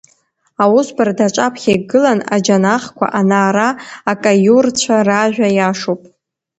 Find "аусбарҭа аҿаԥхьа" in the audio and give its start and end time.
0.63-1.71